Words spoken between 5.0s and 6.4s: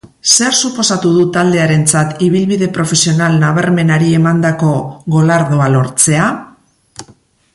golardoa lortzea?